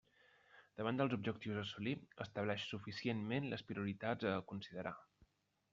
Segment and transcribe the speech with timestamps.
[0.79, 1.93] Davant dels objectius a assolir,
[2.27, 4.97] estableix suficientment les prioritats a considerar.